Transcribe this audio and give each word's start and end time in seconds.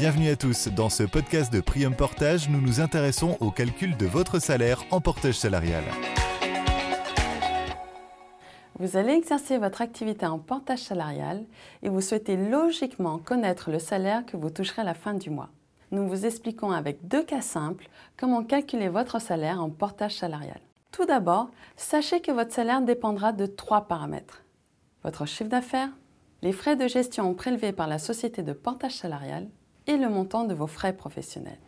Bienvenue 0.00 0.30
à 0.30 0.36
tous. 0.36 0.68
Dans 0.68 0.88
ce 0.88 1.02
podcast 1.02 1.52
de 1.52 1.60
Prium 1.60 1.94
Portage, 1.94 2.48
nous 2.48 2.62
nous 2.62 2.80
intéressons 2.80 3.36
au 3.38 3.50
calcul 3.50 3.98
de 3.98 4.06
votre 4.06 4.38
salaire 4.38 4.82
en 4.90 5.02
portage 5.02 5.34
salarial. 5.34 5.84
Vous 8.78 8.96
allez 8.96 9.12
exercer 9.12 9.58
votre 9.58 9.82
activité 9.82 10.24
en 10.24 10.38
portage 10.38 10.78
salarial 10.78 11.44
et 11.82 11.90
vous 11.90 12.00
souhaitez 12.00 12.38
logiquement 12.38 13.18
connaître 13.18 13.70
le 13.70 13.78
salaire 13.78 14.24
que 14.24 14.38
vous 14.38 14.48
toucherez 14.48 14.80
à 14.80 14.86
la 14.86 14.94
fin 14.94 15.12
du 15.12 15.28
mois. 15.28 15.50
Nous 15.90 16.08
vous 16.08 16.24
expliquons 16.24 16.70
avec 16.70 17.06
deux 17.06 17.22
cas 17.22 17.42
simples 17.42 17.90
comment 18.16 18.42
calculer 18.42 18.88
votre 18.88 19.20
salaire 19.20 19.62
en 19.62 19.68
portage 19.68 20.14
salarial. 20.14 20.62
Tout 20.92 21.04
d'abord, 21.04 21.50
sachez 21.76 22.22
que 22.22 22.32
votre 22.32 22.54
salaire 22.54 22.80
dépendra 22.80 23.32
de 23.32 23.44
trois 23.44 23.82
paramètres. 23.82 24.44
Votre 25.04 25.26
chiffre 25.26 25.50
d'affaires, 25.50 25.90
les 26.40 26.52
frais 26.52 26.76
de 26.76 26.88
gestion 26.88 27.34
prélevés 27.34 27.72
par 27.72 27.86
la 27.86 27.98
société 27.98 28.42
de 28.42 28.54
portage 28.54 28.94
salarial 28.94 29.46
et 29.86 29.96
le 29.96 30.08
montant 30.08 30.44
de 30.44 30.54
vos 30.54 30.66
frais 30.66 30.92
professionnels. 30.92 31.58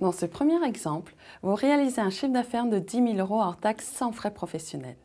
Dans 0.00 0.12
ce 0.12 0.26
premier 0.26 0.62
exemple, 0.64 1.14
vous 1.42 1.54
réalisez 1.54 2.02
un 2.02 2.10
chiffre 2.10 2.32
d'affaires 2.32 2.66
de 2.66 2.78
10 2.78 3.14
000 3.14 3.14
euros 3.16 3.40
hors 3.40 3.56
taxes 3.56 3.88
sans 3.88 4.12
frais 4.12 4.32
professionnels. 4.32 4.96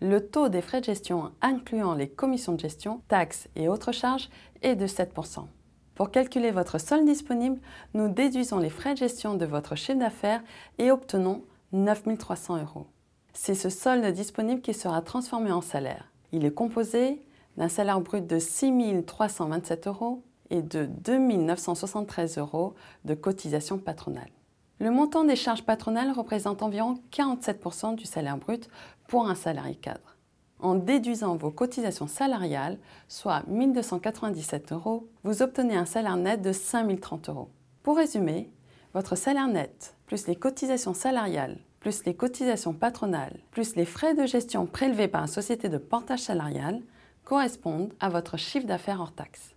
Le 0.00 0.18
taux 0.20 0.48
des 0.48 0.62
frais 0.62 0.80
de 0.80 0.86
gestion 0.86 1.30
incluant 1.40 1.94
les 1.94 2.08
commissions 2.08 2.52
de 2.52 2.60
gestion, 2.60 3.02
taxes 3.08 3.48
et 3.54 3.68
autres 3.68 3.92
charges 3.92 4.28
est 4.62 4.74
de 4.74 4.86
7% 4.86 5.46
Pour 5.94 6.10
calculer 6.10 6.50
votre 6.50 6.78
solde 6.78 7.06
disponible, 7.06 7.60
nous 7.94 8.08
déduisons 8.08 8.58
les 8.58 8.68
frais 8.68 8.94
de 8.94 8.98
gestion 8.98 9.34
de 9.34 9.46
votre 9.46 9.76
chiffre 9.76 9.98
d'affaires 9.98 10.42
et 10.78 10.90
obtenons 10.90 11.44
9 11.72 12.18
300 12.18 12.62
euros. 12.62 12.86
C'est 13.32 13.54
ce 13.54 13.68
solde 13.68 14.06
disponible 14.12 14.60
qui 14.60 14.74
sera 14.74 15.02
transformé 15.02 15.52
en 15.52 15.60
salaire. 15.60 16.10
Il 16.32 16.44
est 16.44 16.54
composé 16.54 17.22
d'un 17.56 17.68
salaire 17.68 18.00
brut 18.00 18.26
de 18.26 18.38
6 18.38 19.04
327 19.06 19.86
euros 19.86 20.22
et 20.50 20.62
de 20.62 20.86
2 20.86 21.18
973 21.18 22.38
euros 22.38 22.74
de 23.04 23.14
cotisation 23.14 23.78
patronale. 23.78 24.30
Le 24.78 24.90
montant 24.90 25.24
des 25.24 25.36
charges 25.36 25.64
patronales 25.64 26.12
représente 26.12 26.62
environ 26.62 26.98
47% 27.12 27.94
du 27.94 28.04
salaire 28.04 28.36
brut 28.36 28.68
pour 29.08 29.28
un 29.28 29.34
salarié 29.34 29.74
cadre. 29.74 30.16
En 30.58 30.74
déduisant 30.74 31.36
vos 31.36 31.50
cotisations 31.50 32.06
salariales, 32.06 32.78
soit 33.08 33.42
1 33.50 33.68
297 33.68 34.72
euros, 34.72 35.08
vous 35.22 35.42
obtenez 35.42 35.76
un 35.76 35.86
salaire 35.86 36.16
net 36.16 36.42
de 36.42 36.52
5 36.52 37.00
030 37.00 37.28
euros. 37.28 37.50
Pour 37.82 37.96
résumer, 37.96 38.50
votre 38.94 39.16
salaire 39.16 39.48
net, 39.48 39.94
plus 40.06 40.26
les 40.26 40.36
cotisations 40.36 40.94
salariales, 40.94 41.58
plus 41.80 42.04
les 42.04 42.14
cotisations 42.14 42.72
patronales, 42.72 43.38
plus 43.50 43.76
les 43.76 43.84
frais 43.84 44.14
de 44.14 44.26
gestion 44.26 44.66
prélevés 44.66 45.08
par 45.08 45.20
la 45.20 45.26
société 45.26 45.68
de 45.68 45.78
portage 45.78 46.20
salarial, 46.20 46.82
correspondent 47.26 47.92
à 48.00 48.08
votre 48.08 48.38
chiffre 48.38 48.66
d'affaires 48.66 49.00
hors 49.00 49.12
taxe. 49.12 49.54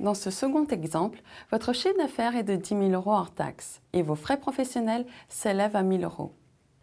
Dans 0.00 0.14
ce 0.14 0.30
second 0.30 0.64
exemple, 0.66 1.20
votre 1.50 1.72
chiffre 1.72 1.98
d'affaires 1.98 2.34
est 2.34 2.44
de 2.44 2.56
10 2.56 2.68
000 2.68 2.90
euros 2.92 3.12
hors 3.12 3.34
taxe 3.34 3.82
et 3.92 4.02
vos 4.02 4.14
frais 4.14 4.38
professionnels 4.38 5.04
s'élèvent 5.28 5.76
à 5.76 5.80
1 5.80 5.98
000 5.98 6.02
euros. 6.04 6.32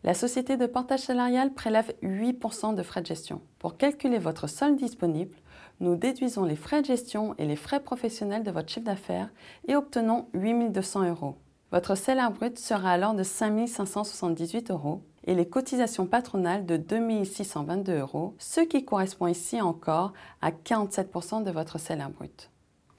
La 0.04 0.14
société 0.14 0.56
de 0.56 0.66
portage 0.66 1.02
salarial 1.02 1.54
prélève 1.54 1.94
8% 2.04 2.76
de 2.76 2.84
frais 2.84 3.02
de 3.02 3.08
gestion. 3.08 3.42
Pour 3.58 3.78
calculer 3.78 4.20
votre 4.20 4.48
solde 4.48 4.78
disponible, 4.78 5.36
nous 5.80 5.96
déduisons 5.96 6.46
les 6.46 6.56
frais 6.56 6.82
de 6.82 6.88
gestion 6.88 7.36
et 7.38 7.46
les 7.46 7.58
frais 7.58 7.82
professionnels 7.82 8.44
de 8.44 8.52
votre 8.52 8.70
chiffre 8.70 8.86
d'affaires 8.86 9.30
et 9.68 9.76
obtenons 9.76 10.28
8 10.34 10.70
200 10.70 11.10
euros. 11.10 11.36
Votre 11.72 11.96
salaire 11.96 12.32
brut 12.32 12.58
sera 12.58 12.92
alors 12.92 13.14
de 13.14 13.24
5 13.24 13.68
578 13.68 14.72
euros 14.72 15.04
et 15.26 15.36
les 15.36 15.48
cotisations 15.48 16.06
patronales 16.06 16.66
de 16.66 16.78
2 16.78 17.24
622 17.24 18.00
euros, 18.00 18.36
ce 18.38 18.62
qui 18.62 18.86
correspond 18.86 19.28
ici 19.28 19.62
encore 19.62 20.14
à 20.42 20.52
47% 20.52 21.44
de 21.44 21.52
votre 21.52 21.80
salaire 21.80 22.10
brut. 22.10 22.50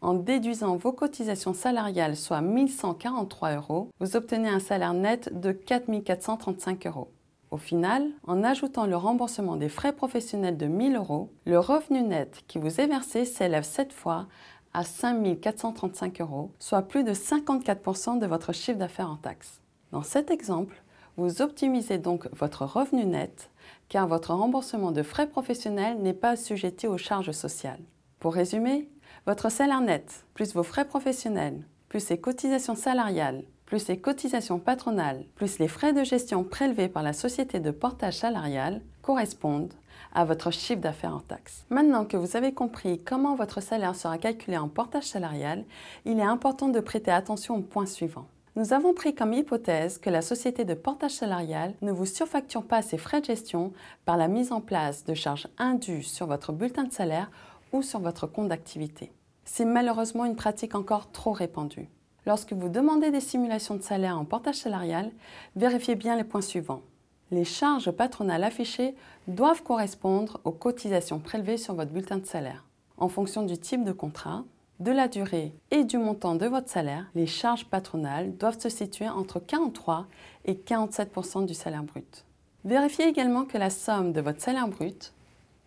En 0.02 0.14
déduisant 0.14 0.76
vos 0.76 0.92
cotisations 0.92 1.52
salariales, 1.52 2.16
soit 2.16 2.40
1143 2.40 3.56
euros, 3.56 3.88
vous 4.00 4.16
obtenez 4.16 4.48
un 4.48 4.60
salaire 4.60 4.94
net 4.94 5.38
de 5.38 5.52
4 5.52 6.02
435 6.02 6.86
euros. 6.86 7.10
Au 7.50 7.56
final, 7.56 8.08
en 8.26 8.44
ajoutant 8.44 8.86
le 8.86 8.96
remboursement 8.96 9.56
des 9.56 9.68
frais 9.68 9.92
professionnels 9.92 10.56
de 10.56 10.66
1000 10.66 10.96
euros, 10.96 11.32
le 11.46 11.58
revenu 11.58 12.02
net 12.02 12.44
qui 12.46 12.58
vous 12.58 12.80
est 12.80 12.86
versé 12.86 13.24
s'élève 13.24 13.64
cette 13.64 13.92
fois 13.92 14.26
à 14.72 14.84
5 14.84 15.40
435 15.40 16.20
euros, 16.20 16.52
soit 16.60 16.82
plus 16.82 17.02
de 17.02 17.12
54% 17.12 18.20
de 18.20 18.26
votre 18.26 18.52
chiffre 18.52 18.78
d'affaires 18.78 19.10
en 19.10 19.16
taxes. 19.16 19.60
Dans 19.90 20.04
cet 20.04 20.30
exemple, 20.30 20.80
vous 21.16 21.42
optimisez 21.42 21.98
donc 21.98 22.28
votre 22.32 22.64
revenu 22.64 23.04
net 23.04 23.50
car 23.88 24.06
votre 24.06 24.32
remboursement 24.32 24.92
de 24.92 25.02
frais 25.02 25.28
professionnels 25.28 25.98
n'est 26.00 26.14
pas 26.14 26.30
assujetti 26.30 26.86
aux 26.86 26.98
charges 26.98 27.32
sociales. 27.32 27.80
Pour 28.20 28.34
résumer, 28.34 28.88
votre 29.26 29.50
salaire 29.50 29.80
net, 29.80 30.24
plus 30.34 30.54
vos 30.54 30.62
frais 30.62 30.86
professionnels, 30.86 31.66
plus 31.88 32.08
les 32.08 32.18
cotisations 32.18 32.76
salariales, 32.76 33.42
plus 33.66 33.88
les 33.88 33.98
cotisations 33.98 34.58
patronales, 34.58 35.24
plus 35.34 35.58
les 35.58 35.68
frais 35.68 35.92
de 35.92 36.04
gestion 36.04 36.44
prélevés 36.44 36.88
par 36.88 37.02
la 37.02 37.12
société 37.12 37.60
de 37.60 37.70
portage 37.70 38.18
salarial 38.18 38.80
correspondent 39.02 39.72
à 40.12 40.24
votre 40.24 40.50
chiffre 40.50 40.80
d'affaires 40.80 41.14
en 41.14 41.20
taxes. 41.20 41.64
Maintenant 41.70 42.04
que 42.04 42.16
vous 42.16 42.36
avez 42.36 42.52
compris 42.52 43.00
comment 43.02 43.34
votre 43.36 43.60
salaire 43.60 43.94
sera 43.94 44.18
calculé 44.18 44.56
en 44.56 44.68
portage 44.68 45.04
salarial, 45.04 45.64
il 46.04 46.18
est 46.18 46.22
important 46.22 46.68
de 46.68 46.80
prêter 46.80 47.10
attention 47.10 47.56
au 47.56 47.62
point 47.62 47.86
suivant. 47.86 48.26
Nous 48.56 48.72
avons 48.72 48.94
pris 48.94 49.14
comme 49.14 49.32
hypothèse 49.32 49.98
que 49.98 50.10
la 50.10 50.22
société 50.22 50.64
de 50.64 50.74
portage 50.74 51.12
salarial 51.12 51.74
ne 51.82 51.92
vous 51.92 52.04
surfacture 52.04 52.64
pas 52.64 52.82
ses 52.82 52.98
frais 52.98 53.20
de 53.20 53.26
gestion 53.26 53.72
par 54.04 54.16
la 54.16 54.26
mise 54.26 54.50
en 54.50 54.60
place 54.60 55.04
de 55.04 55.14
charges 55.14 55.46
indues 55.56 56.02
sur 56.02 56.26
votre 56.26 56.52
bulletin 56.52 56.82
de 56.82 56.92
salaire 56.92 57.30
ou 57.72 57.82
sur 57.82 58.00
votre 58.00 58.26
compte 58.26 58.48
d'activité. 58.48 59.12
C'est 59.44 59.64
malheureusement 59.64 60.24
une 60.24 60.34
pratique 60.34 60.74
encore 60.74 61.12
trop 61.12 61.30
répandue. 61.30 61.88
Lorsque 62.26 62.52
vous 62.52 62.68
demandez 62.68 63.12
des 63.12 63.20
simulations 63.20 63.76
de 63.76 63.82
salaire 63.82 64.18
en 64.18 64.24
portage 64.24 64.56
salarial, 64.56 65.12
vérifiez 65.54 65.94
bien 65.94 66.16
les 66.16 66.24
points 66.24 66.40
suivants. 66.40 66.82
Les 67.30 67.44
charges 67.44 67.92
patronales 67.92 68.42
affichées 68.42 68.96
doivent 69.28 69.62
correspondre 69.62 70.40
aux 70.42 70.50
cotisations 70.50 71.20
prélevées 71.20 71.56
sur 71.56 71.74
votre 71.74 71.92
bulletin 71.92 72.18
de 72.18 72.26
salaire. 72.26 72.64
En 72.98 73.08
fonction 73.08 73.42
du 73.44 73.56
type 73.56 73.84
de 73.84 73.92
contrat, 73.92 74.42
de 74.80 74.92
la 74.92 75.08
durée 75.08 75.52
et 75.70 75.84
du 75.84 75.98
montant 75.98 76.34
de 76.34 76.46
votre 76.46 76.70
salaire, 76.70 77.06
les 77.14 77.26
charges 77.26 77.66
patronales 77.66 78.36
doivent 78.36 78.58
se 78.58 78.70
situer 78.70 79.08
entre 79.08 79.38
43 79.38 80.06
et 80.46 80.54
47% 80.54 81.44
du 81.46 81.54
salaire 81.54 81.82
brut. 81.82 82.24
Vérifiez 82.64 83.06
également 83.06 83.44
que 83.44 83.58
la 83.58 83.70
somme 83.70 84.12
de 84.12 84.20
votre 84.20 84.40
salaire 84.40 84.68
brut, 84.68 85.12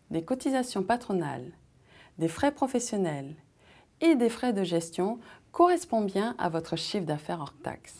des 0.10 0.24
cotisations 0.24 0.84
patronales, 0.84 1.52
des 2.18 2.28
frais 2.28 2.52
professionnels 2.52 3.36
et 4.02 4.16
des 4.16 4.30
frais 4.30 4.54
de 4.54 4.64
gestion 4.64 5.20
correspond 5.52 6.02
bien 6.02 6.36
à 6.40 6.50
votre 6.50 6.76
chiffre 6.76 7.06
d'affaires 7.06 7.40
hors 7.40 7.54
taxe. 7.64 7.96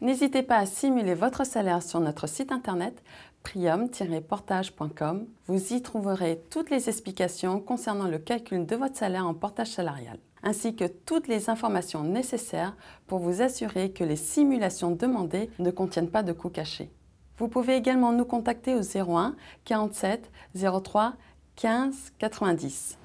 N'hésitez 0.00 0.42
pas 0.42 0.56
à 0.56 0.66
simuler 0.66 1.14
votre 1.14 1.44
salaire 1.44 1.82
sur 1.82 2.00
notre 2.00 2.26
site 2.26 2.52
internet 2.52 3.02
prium-portage.com. 3.42 5.26
Vous 5.46 5.74
y 5.74 5.82
trouverez 5.82 6.42
toutes 6.50 6.70
les 6.70 6.88
explications 6.88 7.60
concernant 7.60 8.08
le 8.08 8.18
calcul 8.18 8.64
de 8.64 8.76
votre 8.76 8.96
salaire 8.96 9.26
en 9.26 9.34
portage 9.34 9.68
salarial, 9.68 10.18
ainsi 10.42 10.74
que 10.74 10.86
toutes 10.86 11.28
les 11.28 11.50
informations 11.50 12.02
nécessaires 12.02 12.76
pour 13.06 13.18
vous 13.18 13.42
assurer 13.42 13.92
que 13.92 14.04
les 14.04 14.16
simulations 14.16 14.90
demandées 14.90 15.50
ne 15.58 15.70
contiennent 15.70 16.10
pas 16.10 16.22
de 16.22 16.32
coûts 16.32 16.48
cachés. 16.48 16.90
Vous 17.36 17.48
pouvez 17.48 17.76
également 17.76 18.12
nous 18.12 18.24
contacter 18.24 18.74
au 18.74 18.80
01 18.82 19.34
47 19.64 20.30
03 20.54 21.14
15 21.56 22.12
90. 22.18 22.96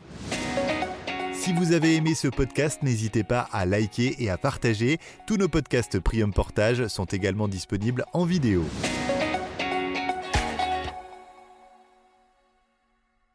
Si 1.46 1.54
vous 1.54 1.74
avez 1.74 1.94
aimé 1.96 2.16
ce 2.16 2.28
podcast, 2.28 2.82
n'hésitez 2.82 3.24
pas 3.24 3.48
à 3.54 3.68
liker 3.68 4.16
et 4.18 4.32
à 4.32 4.38
partager. 4.40 4.98
Tous 5.28 5.38
nos 5.38 5.48
podcasts 5.48 6.00
Prium 6.00 6.34
Portage 6.34 6.88
sont 6.88 7.06
également 7.06 7.48
disponibles 7.48 8.04
en 8.14 8.26
vidéo. 8.26 8.64